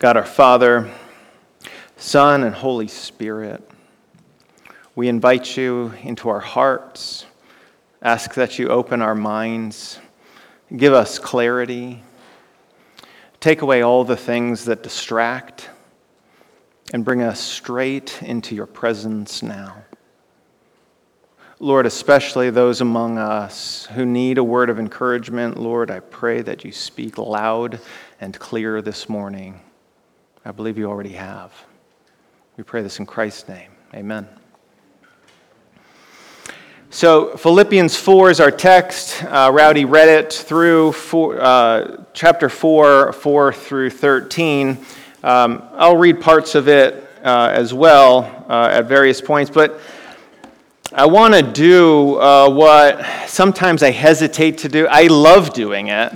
[0.00, 0.90] God our Father,
[1.98, 3.70] Son, and Holy Spirit,
[4.94, 7.26] we invite you into our hearts,
[8.00, 9.98] ask that you open our minds,
[10.74, 12.02] give us clarity,
[13.40, 15.68] take away all the things that distract,
[16.94, 19.84] and bring us straight into your presence now.
[21.58, 26.64] Lord, especially those among us who need a word of encouragement, Lord, I pray that
[26.64, 27.80] you speak loud
[28.18, 29.60] and clear this morning.
[30.42, 31.52] I believe you already have.
[32.56, 33.70] We pray this in Christ's name.
[33.92, 34.26] Amen.
[36.88, 39.22] So, Philippians 4 is our text.
[39.24, 44.78] Uh, Rowdy read it through four, uh, chapter 4, 4 through 13.
[45.22, 49.78] Um, I'll read parts of it uh, as well uh, at various points, but
[50.90, 54.86] I want to do uh, what sometimes I hesitate to do.
[54.86, 56.12] I love doing it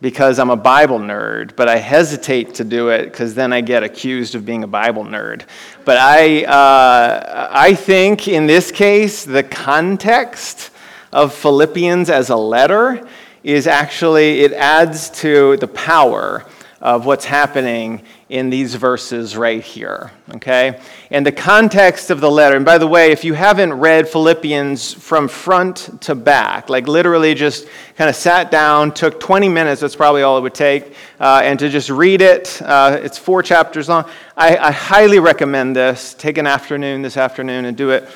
[0.00, 3.82] because I'm a Bible nerd, but I hesitate to do it because then I get
[3.82, 5.42] accused of being a Bible nerd.
[5.84, 10.70] But I, uh, I think in this case, the context
[11.12, 13.08] of Philippians as a letter
[13.42, 16.44] is actually, it adds to the power
[16.80, 20.80] of what's happening in these verses right here, okay?
[21.10, 24.94] And the context of the letter, and by the way, if you haven't read Philippians
[24.94, 29.94] from front to back, like literally just kind of sat down, took 20 minutes, that's
[29.94, 33.88] probably all it would take, uh, and to just read it, uh, it's four chapters
[33.88, 34.04] long.
[34.36, 36.12] I, I highly recommend this.
[36.14, 38.08] Take an afternoon this afternoon and do it.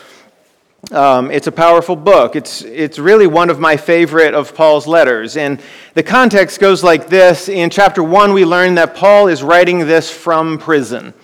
[0.93, 2.35] Um, it's a powerful book.
[2.35, 5.37] It's, it's really one of my favorite of Paul's letters.
[5.37, 5.61] And
[5.95, 7.49] the context goes like this.
[7.49, 11.15] In chapter 1, we learn that Paul is writing this from prison.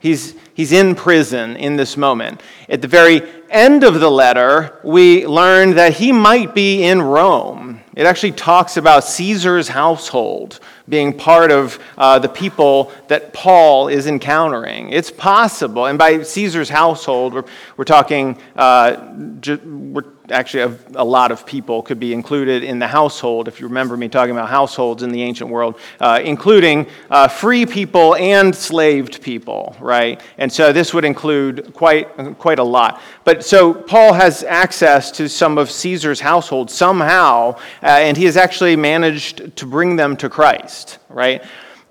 [0.00, 2.40] He's, he's in prison in this moment.
[2.68, 7.80] At the very end of the letter, we learn that he might be in Rome.
[7.94, 14.06] It actually talks about Caesar's household being part of uh, the people that Paul is
[14.06, 14.90] encountering.
[14.90, 17.44] It's possible, and by Caesar's household, we're,
[17.76, 19.60] we're talking, uh, ju-
[19.92, 23.66] we're actually a, a, lot of people could be included in the household, if you
[23.66, 28.54] remember me talking about households in the ancient world, uh, including uh, free people and
[28.54, 30.20] slaved people, right?
[30.38, 33.00] And so this would include quite, quite a lot.
[33.24, 38.36] But so Paul has access to some of Caesar's household somehow, uh, and he has
[38.36, 41.42] actually managed to bring them to Christ, right?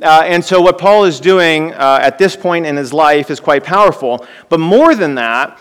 [0.02, 3.40] Uh, and so, what Paul is doing uh, at this point in his life is
[3.40, 4.25] quite powerful.
[4.50, 5.59] But more than that,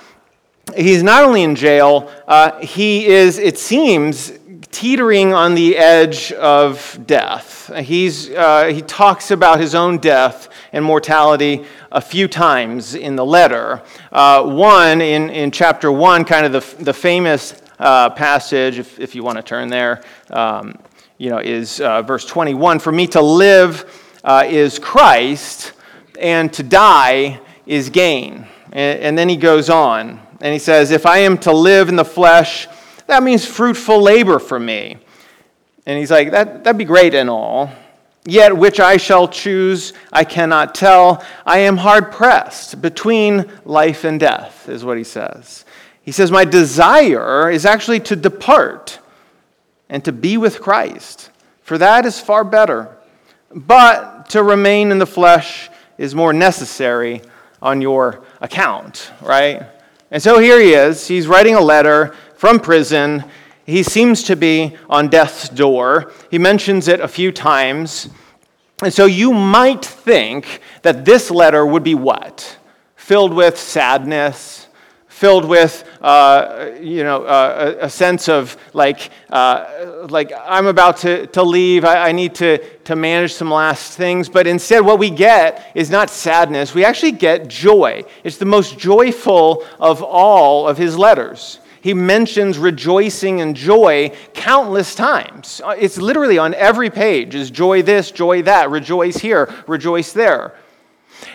[0.77, 4.33] he's not only in jail, uh, he is, it seems,
[4.71, 7.71] teetering on the edge of death.
[7.77, 13.25] He's, uh, he talks about his own death and mortality a few times in the
[13.25, 13.83] letter.
[14.13, 19.15] Uh, one, in, in chapter 1, kind of the, the famous uh, passage, if, if
[19.15, 20.77] you want to turn there, um,
[21.19, 25.73] you know, is uh, verse 21 For me to live uh, is Christ,
[26.19, 28.47] and to die is gain.
[28.73, 30.21] And, and then he goes on.
[30.41, 32.69] And he says, If I am to live in the flesh,
[33.07, 34.97] that means fruitful labor for me.
[35.87, 37.71] And he's like, that, That'd be great and all.
[38.25, 41.25] Yet which I shall choose, I cannot tell.
[41.47, 45.65] I am hard pressed between life and death, is what he says.
[46.03, 48.99] He says, My desire is actually to depart
[49.89, 51.31] and to be with Christ,
[51.63, 52.97] for that is far better.
[53.53, 55.69] But to remain in the flesh
[55.99, 57.23] is more necessary
[57.61, 59.67] on your account, right?
[60.11, 61.07] And so here he is.
[61.07, 63.25] He's writing a letter from prison.
[63.65, 66.13] He seems to be on death's door.
[66.31, 68.09] He mentions it a few times.
[68.83, 72.59] And so you might think that this letter would be what?
[72.97, 74.69] Filled with sadness,
[75.21, 81.27] filled with, uh, you know, uh, a, sense of like, uh, like I'm about to,
[81.27, 81.85] to leave.
[81.85, 84.31] I, I need to, to manage some last things.
[84.31, 86.75] But instead, what we get is not sadness.
[86.75, 88.05] We actually get joy.
[88.25, 91.61] It's the most joyful of all of his letters.
[91.83, 95.61] He mentions rejoicing and joy countless times.
[95.63, 100.55] Uh, it's literally on every page is joy this, joy that, rejoice here, rejoice there.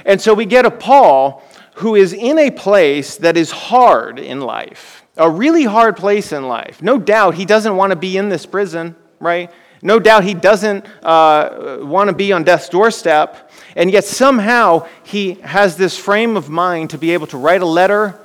[0.06, 1.44] And so we get a Paul
[1.76, 6.48] who is in a place that is hard in life, a really hard place in
[6.48, 6.82] life.
[6.82, 9.52] No doubt he doesn't want to be in this prison, right?
[9.82, 13.52] No doubt he doesn't uh, want to be on death's doorstep.
[13.76, 17.66] And yet somehow he has this frame of mind to be able to write a
[17.68, 18.18] letter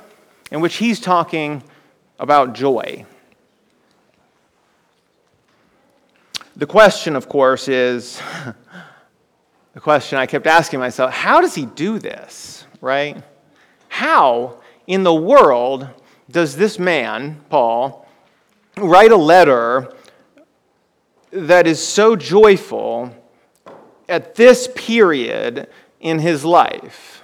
[0.49, 1.61] in which he's talking
[2.19, 3.05] about joy.
[6.55, 8.21] The question, of course, is
[9.73, 13.21] the question I kept asking myself how does he do this, right?
[14.01, 14.57] How
[14.87, 15.87] in the world
[16.27, 18.07] does this man, Paul,
[18.75, 19.93] write a letter
[21.29, 23.15] that is so joyful
[24.09, 25.67] at this period
[25.99, 27.21] in his life?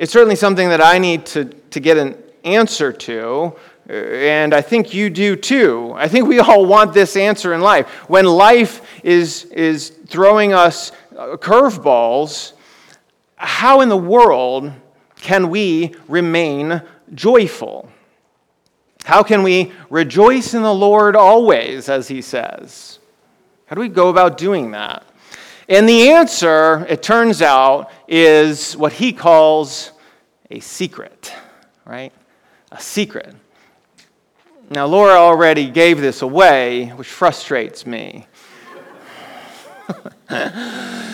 [0.00, 3.54] It's certainly something that I need to, to get an answer to,
[3.88, 5.92] and I think you do too.
[5.94, 7.88] I think we all want this answer in life.
[8.10, 12.54] When life is, is throwing us uh, curveballs,
[13.36, 14.72] how in the world
[15.20, 16.82] can we remain
[17.14, 17.90] joyful?
[19.04, 22.98] How can we rejoice in the Lord always, as he says?
[23.66, 25.04] How do we go about doing that?
[25.68, 29.92] And the answer, it turns out, is what he calls
[30.50, 31.32] a secret,
[31.84, 32.12] right?
[32.72, 33.34] A secret.
[34.70, 38.26] Now, Laura already gave this away, which frustrates me.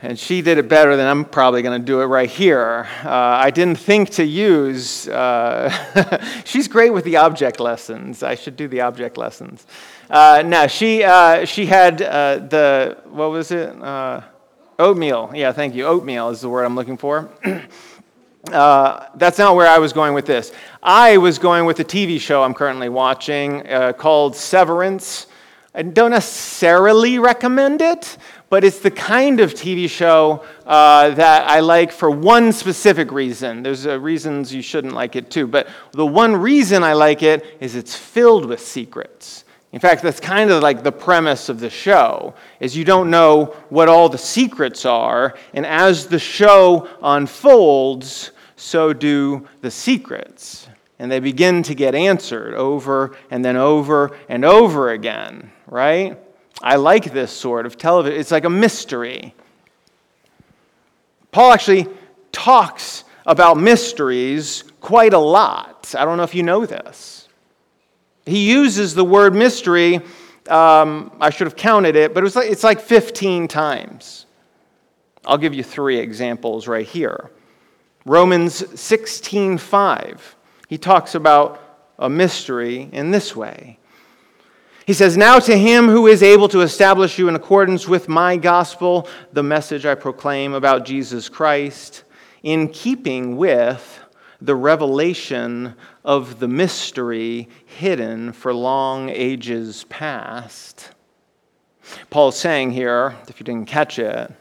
[0.00, 2.86] and she did it better than I'm probably going to do it right here.
[3.04, 8.22] Uh, I didn't think to use, uh, she's great with the object lessons.
[8.22, 9.66] I should do the object lessons.
[10.08, 13.70] Uh, no, she, uh, she had uh, the, what was it?
[13.82, 14.20] Uh,
[14.78, 15.32] oatmeal.
[15.34, 15.86] Yeah, thank you.
[15.86, 17.28] Oatmeal is the word I'm looking for.
[18.44, 20.52] that's not where I was going with this.
[20.80, 23.64] I was going with a TV show I'm currently watching
[23.98, 25.26] called Severance.
[25.74, 28.16] I don't necessarily recommend it,
[28.50, 33.62] but it's the kind of TV show uh, that I like for one specific reason.
[33.62, 37.44] There's uh, reasons you shouldn't like it too, but the one reason I like it
[37.60, 39.44] is it's filled with secrets.
[39.72, 43.56] In fact, that's kind of like the premise of the show is you don't know
[43.68, 50.68] what all the secrets are, and as the show unfolds, so do the secrets.
[50.98, 56.18] And they begin to get answered over and then over and over again, right?
[56.62, 58.18] I like this sort of television.
[58.18, 59.34] It's like a mystery.
[61.30, 61.86] Paul actually
[62.32, 65.94] talks about mysteries quite a lot.
[65.96, 67.28] I don't know if you know this.
[68.26, 70.00] He uses the word mystery,
[70.48, 74.26] um, I should have counted it, but it was like, it's like 15 times.
[75.24, 77.30] I'll give you three examples right here.
[78.06, 80.20] Romans 16:5.
[80.68, 81.60] He talks about
[81.98, 83.77] a mystery in this way.
[84.88, 88.38] He says, Now to him who is able to establish you in accordance with my
[88.38, 92.04] gospel, the message I proclaim about Jesus Christ,
[92.42, 94.00] in keeping with
[94.40, 95.74] the revelation
[96.06, 100.92] of the mystery hidden for long ages past.
[102.08, 104.32] Paul's saying here, if you didn't catch it,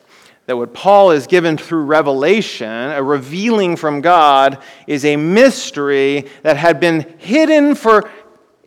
[0.47, 6.55] that what Paul is given through revelation, a revealing from God, is a mystery that
[6.55, 8.09] had been hidden for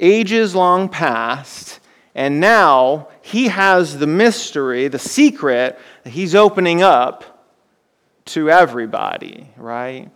[0.01, 1.81] ages long past,
[2.15, 7.49] and now he has the mystery, the secret that he's opening up
[8.27, 10.11] to everybody, right?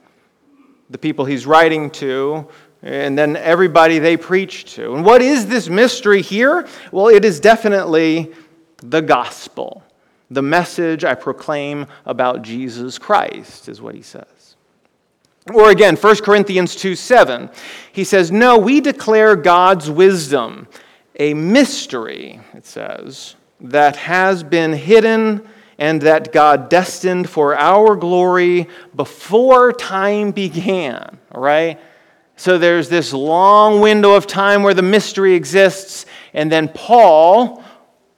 [0.90, 2.48] The people he's writing to,
[2.82, 4.94] and then everybody they preach to.
[4.94, 6.66] And what is this mystery here?
[6.92, 8.32] Well, it is definitely
[8.78, 9.82] the gospel.
[10.31, 14.33] The message I proclaim about Jesus Christ is what he says.
[15.52, 17.50] Or again, 1 Corinthians 2 7,
[17.93, 20.69] he says, No, we declare God's wisdom,
[21.19, 25.46] a mystery, it says, that has been hidden
[25.79, 31.19] and that God destined for our glory before time began.
[31.35, 31.79] Right?
[32.37, 37.62] So there's this long window of time where the mystery exists, and then Paul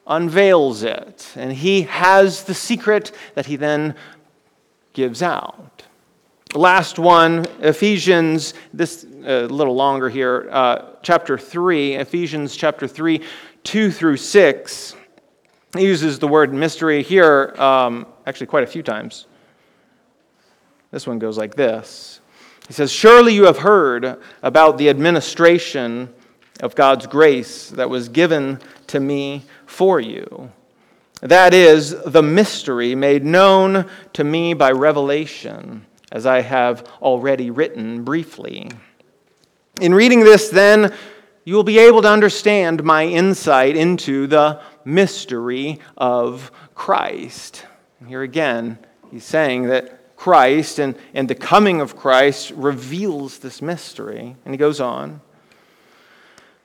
[0.06, 1.32] unveils it.
[1.34, 3.94] And he has the secret that he then
[4.92, 5.75] gives out.
[6.54, 13.20] Last one, Ephesians, this a uh, little longer here, uh, chapter 3, Ephesians chapter 3,
[13.64, 14.96] 2 through 6.
[15.76, 19.26] He uses the word mystery here um, actually quite a few times.
[20.92, 22.20] This one goes like this
[22.68, 26.08] He says, Surely you have heard about the administration
[26.60, 30.50] of God's grace that was given to me for you.
[31.20, 38.04] That is the mystery made known to me by revelation as I have already written
[38.04, 38.70] briefly.
[39.80, 40.94] In reading this, then,
[41.44, 47.64] you will be able to understand my insight into the mystery of Christ.
[48.06, 48.78] Here again,
[49.10, 54.34] he's saying that Christ and, and the coming of Christ reveals this mystery.
[54.44, 55.20] And he goes on,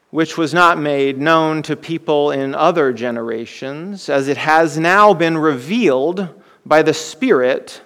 [0.10, 5.38] which was not made known to people in other generations, as it has now been
[5.38, 6.30] revealed
[6.66, 7.82] by the Spirit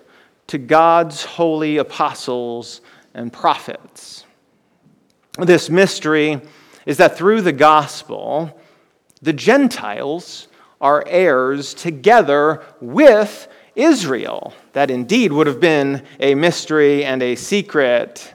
[0.48, 2.82] to God's holy apostles
[3.14, 4.26] and prophets.
[5.40, 6.42] This mystery
[6.86, 8.60] is that through the gospel,
[9.22, 10.48] the Gentiles
[10.80, 14.54] are heirs together with Israel.
[14.74, 18.34] That indeed would have been a mystery and a secret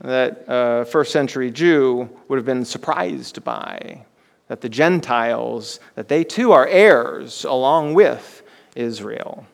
[0.00, 4.04] that a first century Jew would have been surprised by.
[4.48, 8.42] That the Gentiles, that they too are heirs along with
[8.74, 9.46] Israel.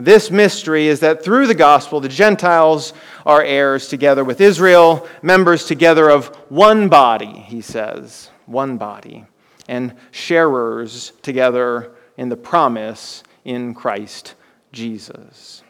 [0.00, 2.92] This mystery is that through the gospel, the Gentiles
[3.26, 9.24] are heirs together with Israel, members together of one body, he says, one body,
[9.66, 14.36] and sharers together in the promise in Christ
[14.70, 15.64] Jesus.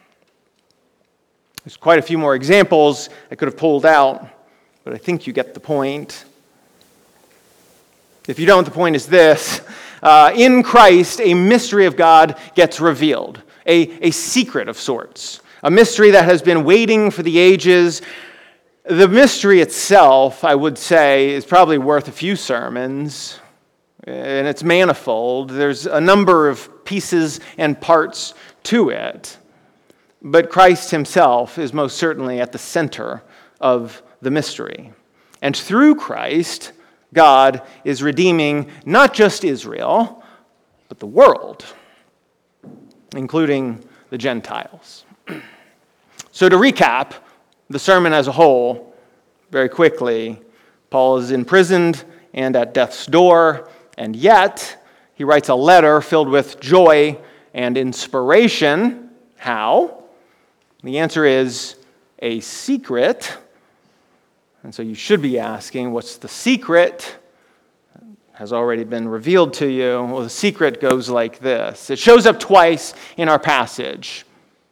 [1.65, 4.29] There's quite a few more examples I could have pulled out,
[4.85, 6.27] but I think you get the point.
[8.27, 9.63] If you don't, the point is this
[10.03, 15.71] uh, in Christ, a mystery of God gets revealed a, a secret of sorts, a
[15.71, 18.03] mystery that has been waiting for the ages.
[18.85, 23.39] The mystery itself, I would say, is probably worth a few sermons,
[24.05, 25.51] and it's manifold.
[25.51, 28.33] There's a number of pieces and parts
[28.65, 29.37] to it.
[30.23, 33.23] But Christ himself is most certainly at the center
[33.61, 34.93] of the mystery.
[35.43, 36.73] And through Christ,
[37.13, 40.25] God is redeeming not just Israel,
[40.89, 41.65] but the world
[43.19, 45.05] including the Gentiles.
[46.31, 47.15] so, to recap
[47.69, 48.95] the sermon as a whole,
[49.51, 50.41] very quickly,
[50.89, 54.83] Paul is imprisoned and at death's door, and yet
[55.15, 57.19] he writes a letter filled with joy
[57.53, 59.11] and inspiration.
[59.37, 60.05] How?
[60.85, 61.75] The answer is
[62.21, 63.37] a secret.
[64.63, 67.18] And so you should be asking, what's the secret?
[68.39, 70.01] Has already been revealed to you.
[70.05, 74.25] Well, the secret goes like this it shows up twice in our passage.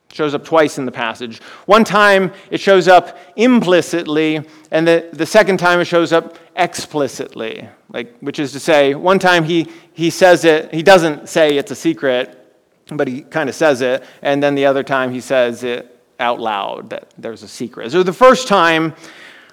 [0.09, 1.43] It shows up twice in the passage.
[1.67, 7.69] One time it shows up implicitly, and the, the second time it shows up explicitly.
[7.89, 11.73] Like, which is to say, one time he, he says it, he doesn't say it's
[11.73, 12.39] a secret,
[12.87, 16.39] but he kind of says it, and then the other time he says it out
[16.39, 17.91] loud that there's a secret.
[17.91, 18.95] So the first time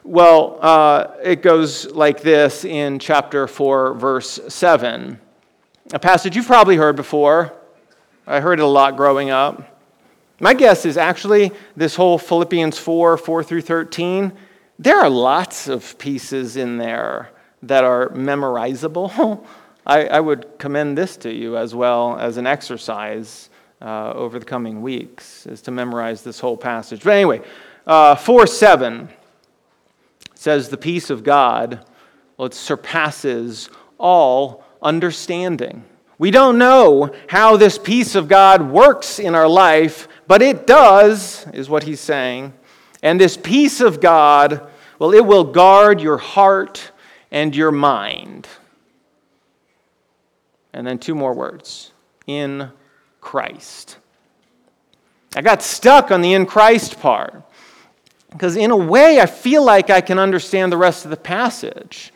[0.04, 5.20] well, uh, it goes like this in chapter 4, verse 7.
[5.94, 7.54] A passage you've probably heard before.
[8.28, 9.80] I heard it a lot growing up.
[10.40, 14.34] My guess is actually this whole Philippians 4, 4 through 13,
[14.78, 17.30] there are lots of pieces in there
[17.62, 19.46] that are memorizable.
[19.86, 23.50] I, I would commend this to you as well as an exercise
[23.82, 27.04] uh, over the coming weeks, is to memorize this whole passage.
[27.04, 27.42] But anyway,
[27.86, 29.10] uh, 4 7
[30.44, 31.86] says the peace of God,
[32.36, 35.86] well, it surpasses all understanding.
[36.18, 41.48] We don't know how this peace of God works in our life, but it does,
[41.54, 42.52] is what he's saying.
[43.02, 44.70] And this peace of God,
[45.00, 46.92] well, it will guard your heart
[47.32, 48.46] and your mind.
[50.74, 51.94] And then two more words
[52.28, 52.70] in
[53.22, 53.98] Christ.
[55.38, 57.44] I got stuck on the in Christ part.
[58.34, 62.12] Because in a way, I feel like I can understand the rest of the passage.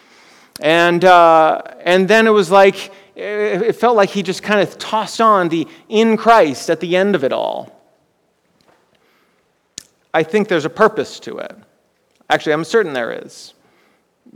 [0.60, 5.22] And, uh, and then it was like, it felt like he just kind of tossed
[5.22, 7.74] on the in Christ at the end of it all.
[10.14, 11.56] I think there's a purpose to it.
[12.30, 13.54] Actually, I'm certain there is.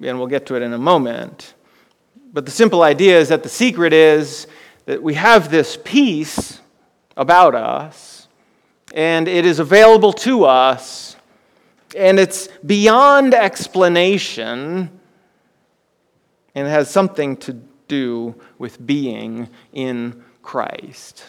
[0.01, 1.55] And we'll get to it in a moment.
[2.31, 4.47] But the simple idea is that the secret is
[4.85, 6.59] that we have this peace
[7.17, 8.27] about us,
[8.93, 11.10] and it is available to us
[11.95, 14.89] and it's beyond explanation
[16.55, 17.53] and has something to
[17.87, 21.25] do with being in Christ.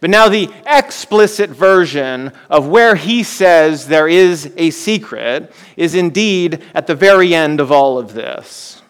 [0.00, 6.62] But now, the explicit version of where he says there is a secret is indeed
[6.74, 8.82] at the very end of all of this.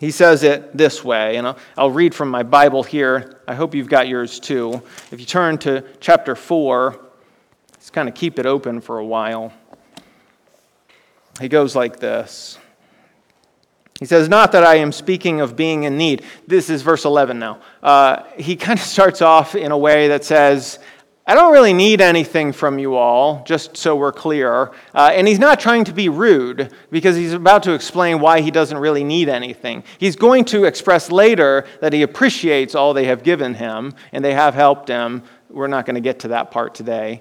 [0.00, 3.40] He says it this way, and I'll, I'll, read from my Bible here.
[3.46, 4.82] I hope you've got yours too.
[5.12, 7.00] If you turn to chapter 4,
[7.84, 9.52] Let's kind of keep it open for a while.
[11.38, 12.58] He goes like this.
[14.00, 16.24] He says, Not that I am speaking of being in need.
[16.46, 17.60] This is verse 11 now.
[17.82, 20.78] Uh, he kind of starts off in a way that says,
[21.26, 24.72] I don't really need anything from you all, just so we're clear.
[24.94, 28.50] Uh, and he's not trying to be rude because he's about to explain why he
[28.50, 29.84] doesn't really need anything.
[29.98, 34.32] He's going to express later that he appreciates all they have given him and they
[34.32, 35.22] have helped him.
[35.50, 37.20] We're not going to get to that part today.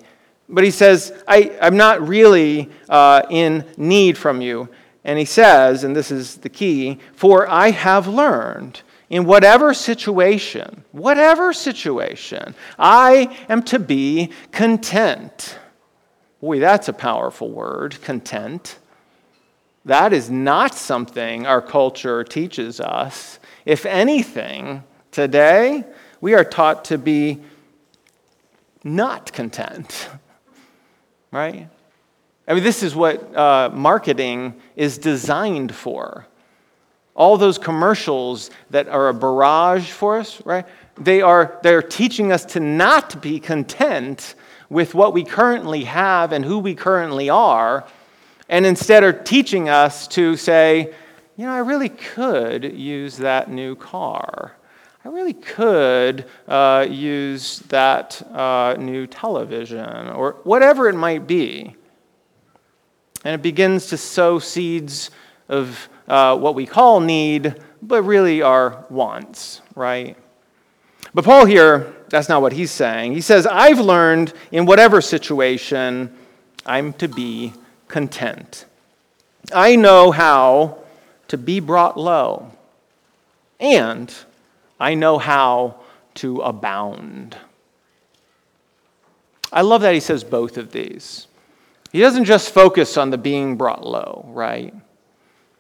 [0.50, 4.70] But he says, I, am not really uh, in need from you.
[5.04, 10.84] And he says, and this is the key, for I have learned in whatever situation,
[10.92, 15.58] whatever situation, I am to be content.
[16.42, 18.80] Boy, that's a powerful word, content.
[19.86, 23.40] That is not something our culture teaches us.
[23.66, 25.84] If anything, today
[26.22, 27.42] we are taught to be
[28.84, 30.10] not content
[31.34, 31.68] right?
[32.48, 36.28] I mean, this is what uh, marketing is designed for
[37.16, 40.66] all those commercials that are a barrage for us, right?
[40.98, 44.36] They are they're teaching us to not be content
[44.70, 47.86] with what we currently have and who we currently are,
[48.50, 50.94] and instead are teaching us to say,
[51.38, 54.54] you know, I really could use that new car.
[55.06, 61.76] I really could uh, use that uh, new television or whatever it might be.
[63.26, 65.12] And it begins to sow seeds
[65.50, 70.16] of uh, what we call need, but really are wants, right?
[71.14, 73.14] But Paul here, that's not what he's saying.
[73.14, 76.16] He says, I've learned in whatever situation,
[76.66, 77.54] I'm to be
[77.90, 78.66] content.
[79.54, 80.78] I know how
[81.28, 82.52] to be brought low,
[83.60, 84.14] and
[84.84, 85.78] I know how
[86.16, 87.38] to abound.
[89.50, 91.28] I love that he says both of these.
[91.94, 94.74] He doesn't just focus on the being brought low, right?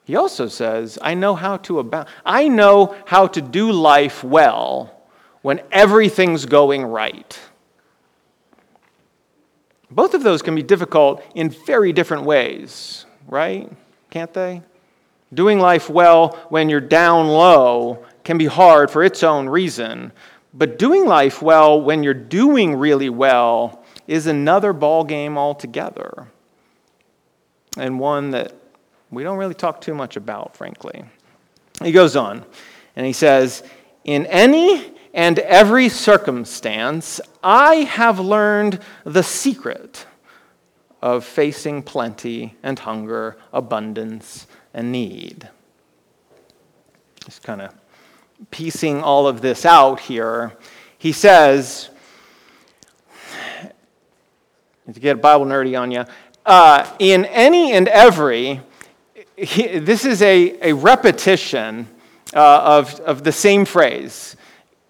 [0.03, 2.10] He also says, I know how to abound.
[2.25, 4.94] I know how to do life well
[5.42, 7.39] when everything's going right.
[9.89, 13.72] Both of those can be difficult in very different ways, right?
[14.10, 14.63] Can't they?
[15.34, 20.12] Doing life well when you're down low can be hard for its own reason,
[20.53, 26.27] but doing life well when you're doing really well is another ball game altogether.
[27.77, 28.53] And one that
[29.10, 31.03] we don't really talk too much about, frankly.
[31.82, 32.46] He goes on
[32.96, 33.63] and he says,
[34.03, 40.06] In any and every circumstance, I have learned the secret
[41.01, 45.50] of facing plenty and hunger, abundance and need.
[47.25, 47.74] Just kind of
[48.52, 50.54] piecing all of this out here.
[50.98, 51.90] He says,
[54.92, 56.06] to get Bible nerdy on you,
[56.46, 58.62] uh, in any and every,
[59.38, 61.88] he, this is a, a repetition
[62.34, 64.36] uh, of, of the same phrase.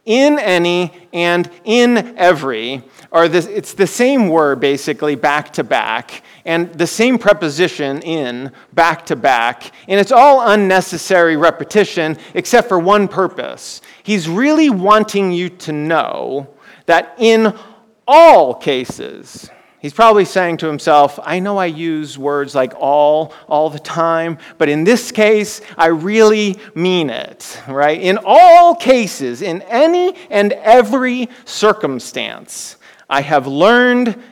[0.05, 6.23] In any and in every are this, it's the same word basically back to back,
[6.43, 12.80] and the same preposition in back to back, and it's all unnecessary repetition except for
[12.80, 13.82] one purpose.
[14.04, 16.49] He's really wanting you to know
[16.86, 17.58] that in
[18.06, 19.49] all cases,
[19.84, 24.38] He's probably saying to himself, I know I use words like all all the time,
[24.58, 28.00] but in this case, I really mean it, right?
[28.00, 32.78] In all cases, in any and every circumstance,
[33.10, 34.24] I have learned,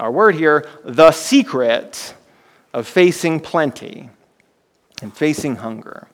[0.00, 2.14] our word here, the secret
[2.74, 4.10] of facing plenty
[5.00, 6.08] and facing hunger,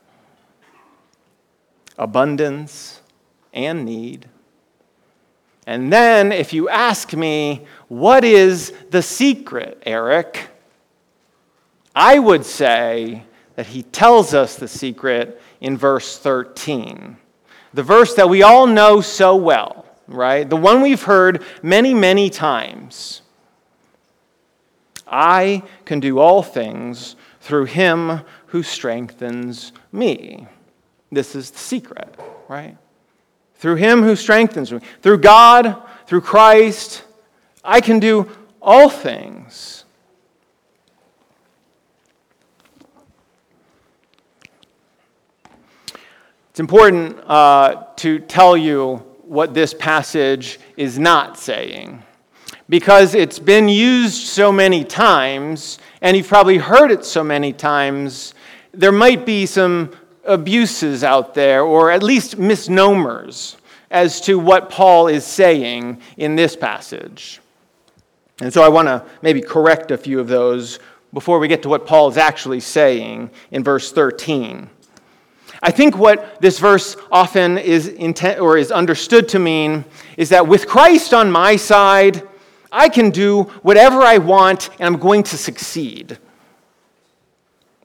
[1.97, 3.01] abundance
[3.55, 4.29] and need
[5.67, 10.49] and then, if you ask me, what is the secret, Eric?
[11.95, 17.17] I would say that he tells us the secret in verse 13.
[17.75, 20.49] The verse that we all know so well, right?
[20.49, 23.23] The one we've heard many, many times.
[25.07, 30.47] I can do all things through him who strengthens me.
[31.11, 32.77] This is the secret, right?
[33.63, 37.05] Through him who strengthens me, through God, through Christ,
[37.63, 38.29] I can do
[38.61, 39.85] all things.
[46.51, 52.03] It's important uh, to tell you what this passage is not saying
[52.69, 58.35] because it's been used so many times, and you've probably heard it so many times,
[58.73, 59.93] there might be some
[60.25, 63.57] abuses out there, or at least misnomers,
[63.91, 67.41] as to what Paul is saying in this passage.
[68.41, 70.79] And so I want to maybe correct a few of those
[71.13, 74.69] before we get to what Paul is actually saying in verse 13.
[75.63, 79.85] I think what this verse often is intent or is understood to mean
[80.17, 82.27] is that with Christ on my side,
[82.73, 86.19] I can do whatever I want and I'm going to succeed.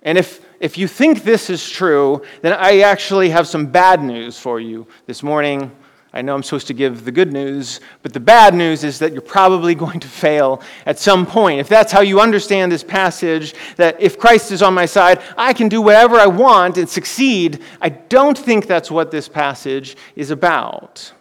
[0.02, 4.40] And if if you think this is true, then I actually have some bad news
[4.40, 5.72] for you this morning.
[6.14, 9.14] I know I'm supposed to give the good news, but the bad news is that
[9.14, 11.60] you're probably going to fail at some point.
[11.60, 15.54] If that's how you understand this passage, that if Christ is on my side, I
[15.54, 20.32] can do whatever I want and succeed, I don't think that's what this passage is
[20.32, 21.14] about.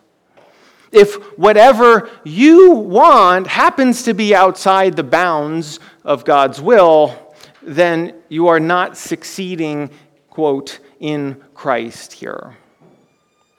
[0.93, 7.26] If whatever you want happens to be outside the bounds of God's will,
[7.67, 9.91] then you are not succeeding,
[10.31, 12.57] quote, in Christ here.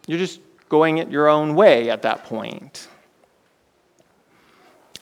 [0.07, 0.39] You're just
[0.69, 2.87] going it your own way at that point.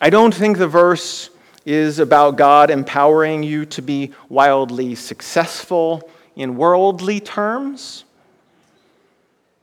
[0.01, 1.29] I don't think the verse
[1.65, 8.05] is about God empowering you to be wildly successful in worldly terms.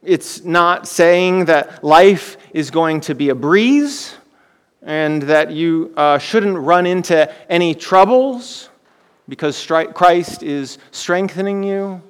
[0.02, 4.14] It's not saying that life is going to be a breeze
[4.82, 8.68] and that you uh, shouldn't run into any troubles
[9.32, 12.02] because Christ is strengthening you.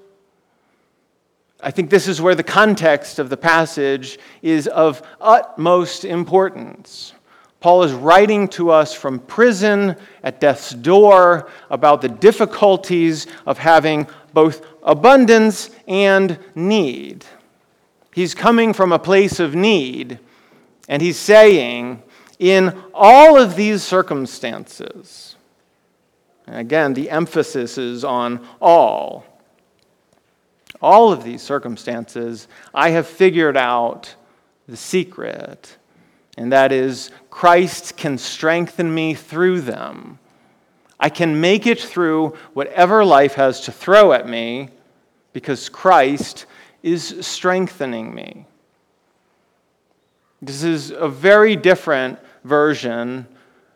[1.60, 7.12] I think this is where the context of the passage is of utmost importance.
[7.60, 14.08] Paul is writing to us from prison at death's door about the difficulties of having
[14.32, 17.24] both abundance and need.
[18.12, 20.18] He's coming from a place of need,
[20.88, 22.02] and he's saying,
[22.40, 25.31] in all of these circumstances,
[26.46, 29.24] and again, the emphasis is on all.
[30.80, 34.14] All of these circumstances, I have figured out
[34.66, 35.76] the secret,
[36.36, 40.18] and that is Christ can strengthen me through them.
[40.98, 44.70] I can make it through whatever life has to throw at me
[45.32, 46.46] because Christ
[46.82, 48.46] is strengthening me.
[50.40, 53.26] This is a very different version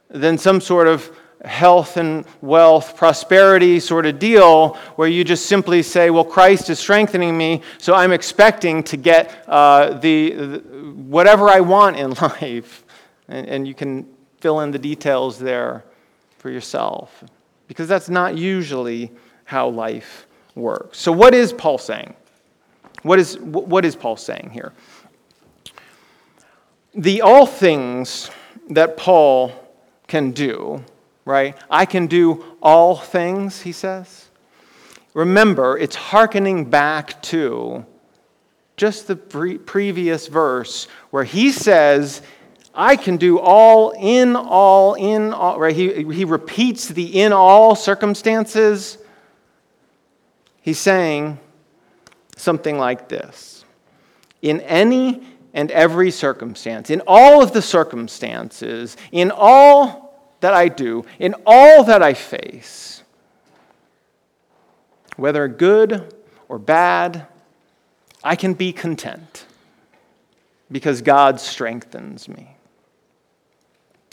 [0.09, 1.11] than some sort of
[1.45, 6.79] health and wealth, prosperity sort of deal where you just simply say, Well, Christ is
[6.79, 10.59] strengthening me, so I'm expecting to get uh, the, the,
[10.95, 12.85] whatever I want in life.
[13.29, 14.07] And, and you can
[14.41, 15.85] fill in the details there
[16.39, 17.25] for yourself
[17.69, 19.11] because that's not usually
[19.45, 20.99] how life works.
[20.99, 22.15] So, what is Paul saying?
[23.03, 24.73] What is, what is Paul saying here?
[26.95, 28.31] The all things
[28.71, 29.53] that Paul
[30.09, 30.83] can do,
[31.27, 31.59] right?
[31.69, 34.31] I can do all things, he says.
[35.13, 37.85] Remember, it's hearkening back to
[38.77, 42.23] just the pre- previous verse where he says,
[42.75, 45.75] I can do all in all, in all, right?
[45.75, 48.99] He, he repeats the in all circumstances.
[50.61, 51.39] He's saying
[52.37, 53.65] something like this
[54.43, 60.06] In any and every circumstance, in all of the circumstances, in all
[60.41, 63.03] that I do, in all that I face,
[65.17, 66.15] whether good
[66.49, 67.27] or bad,
[68.23, 69.47] I can be content
[70.71, 72.57] because God strengthens me.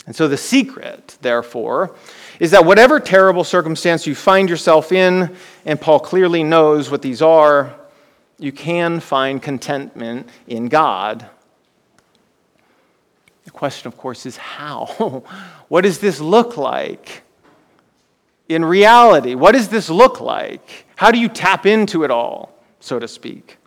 [0.06, 1.96] And so, the secret, therefore,
[2.40, 5.34] is that whatever terrible circumstance you find yourself in,
[5.66, 7.74] and Paul clearly knows what these are,
[8.38, 11.30] you can find contentment in God.
[13.54, 15.24] Question, of course, is how?
[15.68, 17.24] what does this look like?
[18.50, 20.86] In reality, what does this look like?
[20.96, 23.58] How do you tap into it all, so to speak?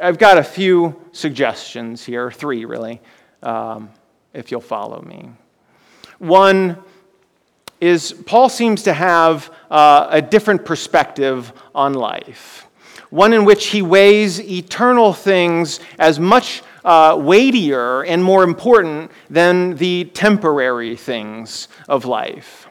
[0.00, 3.00] I've got a few suggestions here, three really,
[3.42, 3.90] um,
[4.34, 5.30] if you'll follow me.
[6.18, 6.76] One
[7.80, 12.66] is Paul seems to have uh, a different perspective on life
[13.10, 19.76] one in which he weighs eternal things as much uh, weightier and more important than
[19.76, 22.68] the temporary things of life.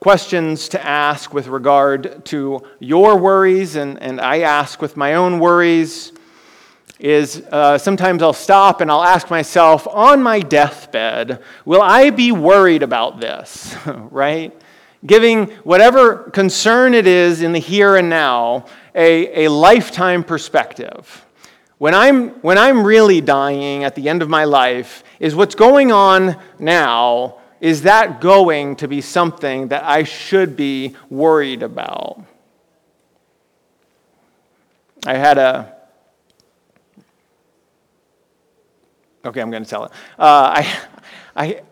[0.00, 5.38] Questions to ask with regard to your worries, and, and I ask with my own
[5.38, 6.12] worries,
[6.98, 12.32] is uh, sometimes I'll stop and I'll ask myself, on my deathbed, will I be
[12.32, 13.76] worried about this?
[13.86, 14.52] right?
[15.06, 21.24] giving whatever concern it is in the here and now a, a lifetime perspective.
[21.78, 25.92] When I'm, when I'm really dying at the end of my life, is what's going
[25.92, 32.24] on now, is that going to be something that I should be worried about?
[35.06, 35.74] I had a.
[39.24, 39.92] Okay, I'm going to tell it.
[40.18, 40.78] Uh, I,
[41.36, 41.62] I,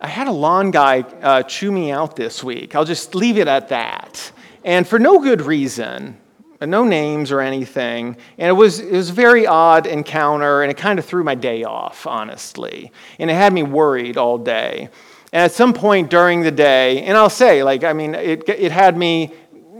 [0.00, 2.74] I had a lawn guy uh, chew me out this week.
[2.74, 4.32] I'll just leave it at that.
[4.64, 6.18] And for no good reason,
[6.60, 8.16] no names or anything.
[8.38, 11.34] And it was, it was a very odd encounter, and it kind of threw my
[11.34, 12.92] day off, honestly.
[13.18, 14.88] And it had me worried all day.
[15.32, 18.72] And at some point during the day, and I'll say, like, I mean, it, it
[18.72, 19.32] had me.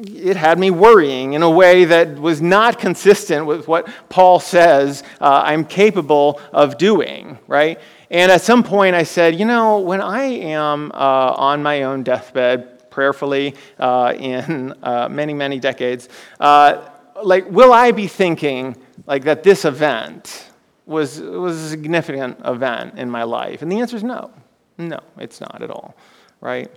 [0.09, 5.03] It had me worrying in a way that was not consistent with what Paul says
[5.23, 7.81] uh, I'm capable of doing, right?
[8.11, 12.03] And at some point, I said, you know, when I am uh, on my own
[12.03, 16.09] deathbed, prayerfully, uh, in uh, many, many decades,
[16.41, 16.89] uh,
[17.23, 18.75] like, will I be thinking
[19.07, 20.47] like that this event
[20.87, 23.61] was, was a significant event in my life?
[23.61, 24.31] And the answer is no.
[24.79, 25.95] No, it's not at all,
[26.41, 26.71] right?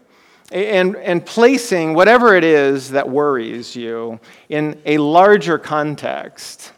[0.51, 6.73] And, and placing whatever it is that worries you in a larger context,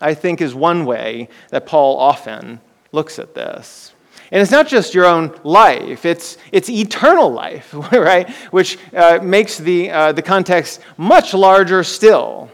[0.00, 2.60] I think, is one way that Paul often
[2.92, 3.92] looks at this.
[4.32, 8.28] And it's not just your own life, it's, it's eternal life, right?
[8.50, 12.50] Which uh, makes the, uh, the context much larger still.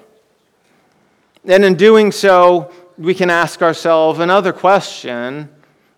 [1.45, 5.49] And in doing so, we can ask ourselves another question,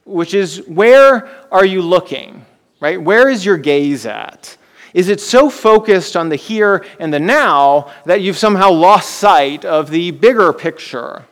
[0.04, 2.46] which is where are you looking,
[2.80, 3.00] right?
[3.00, 4.56] Where is your gaze at?
[4.94, 9.64] Is it so focused on the here and the now that you've somehow lost sight
[9.64, 11.24] of the bigger picture?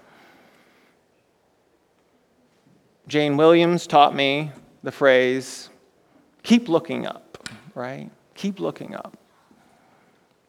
[3.12, 4.50] Jane Williams taught me
[4.82, 5.68] the phrase
[6.42, 8.10] keep looking up, right?
[8.34, 9.18] Keep looking up.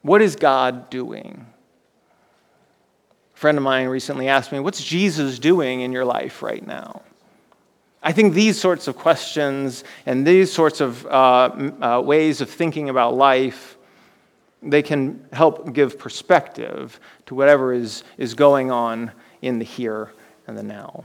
[0.02, 1.46] What is God doing?
[3.36, 7.02] A friend of mine recently asked me, What's Jesus doing in your life right now?
[8.02, 11.10] I think these sorts of questions and these sorts of uh,
[11.82, 13.76] uh, ways of thinking about life,
[14.62, 20.14] they can help give perspective to whatever is, is going on in the here
[20.48, 21.04] and the now.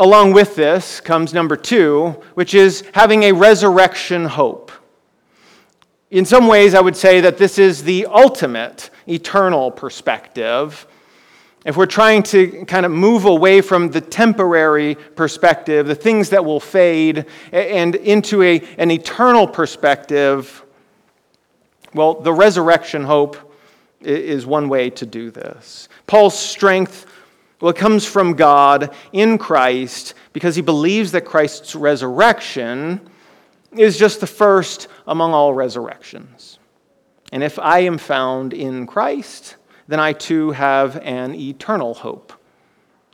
[0.00, 4.72] Along with this comes number two, which is having a resurrection hope.
[6.10, 10.86] In some ways, I would say that this is the ultimate eternal perspective
[11.66, 16.42] if we're trying to kind of move away from the temporary perspective, the things that
[16.42, 20.64] will fade, and into a, an eternal perspective,
[21.92, 23.36] well, the resurrection hope
[24.00, 25.90] is one way to do this.
[26.06, 27.04] Paul's strength,
[27.60, 33.00] well, it comes from God in Christ because he believes that Christ's resurrection
[33.72, 36.58] is just the first among all resurrections.
[37.32, 39.56] And if I am found in Christ,
[39.88, 42.32] then I too have an eternal hope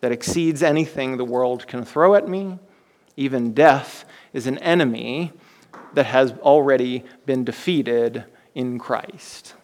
[0.00, 2.58] that exceeds anything the world can throw at me.
[3.16, 5.32] Even death is an enemy
[5.94, 9.54] that has already been defeated in Christ.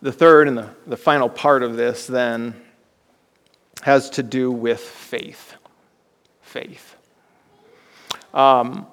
[0.00, 2.54] The third and the, the final part of this, then,
[3.82, 5.54] has to do with faith.
[6.40, 6.96] Faith.
[8.32, 8.86] Um,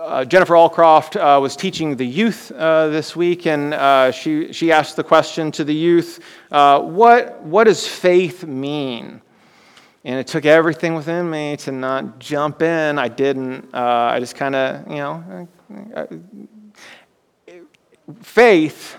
[0.00, 4.70] uh, Jennifer Allcroft uh, was teaching the youth uh, this week, and uh, she, she
[4.70, 9.20] asked the question to the youth uh, what, what does faith mean?
[10.04, 12.98] And it took everything within me to not jump in.
[12.98, 13.74] I didn't.
[13.74, 15.48] Uh, I just kind of, you know,
[18.22, 18.96] faith.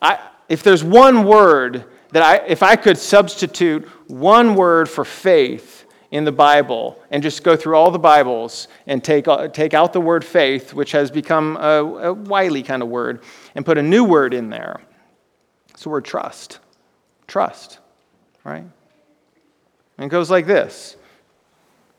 [0.00, 5.78] I, if there's one word that I, if I could substitute one word for faith,
[6.10, 9.92] in the Bible and just go through all the Bibles and take, uh, take out
[9.92, 13.22] the word faith, which has become a, a wily kind of word,
[13.54, 14.80] and put a new word in there.
[15.70, 16.60] It's the word trust.
[17.26, 17.78] Trust,
[18.42, 18.64] right?
[19.98, 20.96] And it goes like this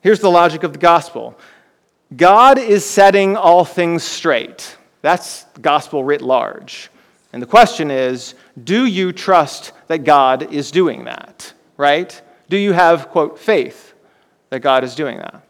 [0.01, 1.37] Here's the logic of the gospel
[2.15, 4.75] God is setting all things straight.
[5.01, 6.89] That's gospel writ large.
[7.31, 12.21] And the question is do you trust that God is doing that, right?
[12.49, 13.89] Do you have, quote, faith?
[14.49, 15.43] that God is doing that.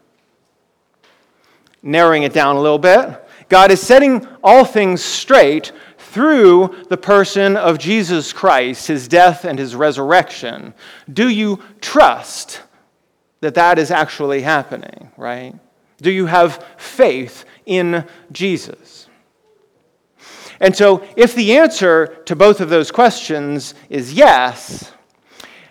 [1.82, 7.56] Narrowing it down a little bit, God is setting all things straight through the person
[7.56, 10.74] of Jesus Christ, his death and his resurrection.
[11.12, 12.62] Do you trust
[13.40, 15.54] that that is actually happening, right?
[15.98, 19.06] Do you have faith in Jesus?
[20.60, 24.92] And so, if the answer to both of those questions is yes,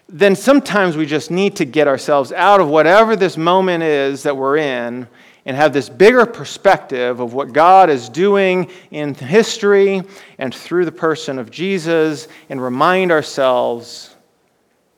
[0.07, 4.35] then sometimes we just need to get ourselves out of whatever this moment is that
[4.35, 5.07] we're in
[5.45, 10.01] and have this bigger perspective of what God is doing in history
[10.39, 14.15] and through the person of Jesus and remind ourselves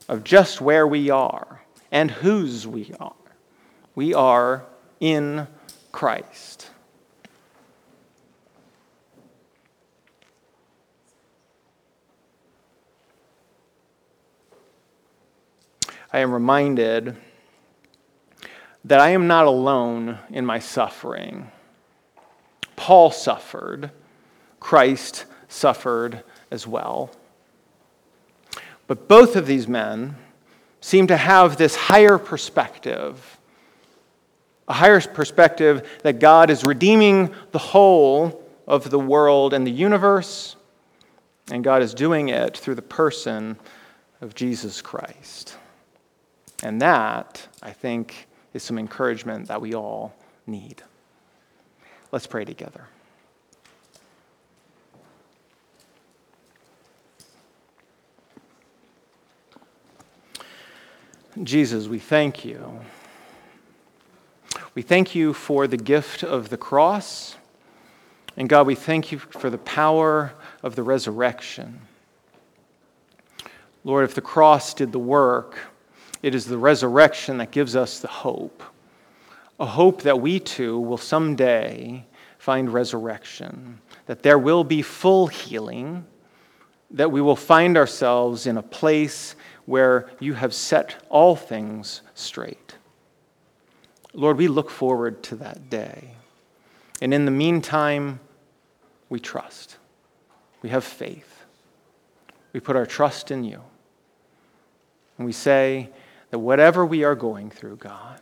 [0.08, 3.12] of just where we are and whose we are.
[3.94, 4.64] We are
[5.00, 5.46] in
[5.90, 6.51] Christ.
[16.12, 17.16] I am reminded
[18.84, 21.50] that I am not alone in my suffering.
[22.76, 23.90] Paul suffered,
[24.60, 27.10] Christ suffered as well.
[28.86, 30.16] But both of these men
[30.80, 33.38] seem to have this higher perspective
[34.68, 40.56] a higher perspective that God is redeeming the whole of the world and the universe,
[41.50, 43.58] and God is doing it through the person
[44.20, 45.56] of Jesus Christ.
[46.62, 50.14] And that, I think, is some encouragement that we all
[50.46, 50.82] need.
[52.12, 52.86] Let's pray together.
[61.42, 62.80] Jesus, we thank you.
[64.74, 67.36] We thank you for the gift of the cross.
[68.36, 71.80] And God, we thank you for the power of the resurrection.
[73.84, 75.58] Lord, if the cross did the work,
[76.22, 78.62] It is the resurrection that gives us the hope.
[79.58, 82.06] A hope that we too will someday
[82.38, 86.06] find resurrection, that there will be full healing,
[86.90, 89.34] that we will find ourselves in a place
[89.66, 92.76] where you have set all things straight.
[94.14, 96.14] Lord, we look forward to that day.
[97.00, 98.20] And in the meantime,
[99.08, 99.76] we trust.
[100.62, 101.44] We have faith.
[102.52, 103.60] We put our trust in you.
[105.16, 105.90] And we say
[106.32, 108.18] that whatever we are going through, God,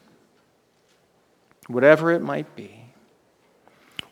[1.68, 2.86] whatever it might be,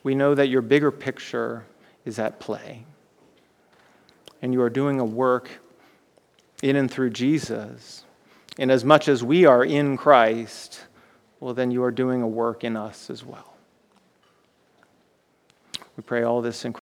[0.05, 1.67] we know that your bigger picture
[2.05, 2.85] is at play.
[4.41, 5.51] And you are doing a work
[6.63, 8.05] in and through Jesus.
[8.57, 10.87] And as much as we are in Christ,
[11.41, 13.57] well, then you are doing a work in us as well.
[15.97, 16.73] We pray all this in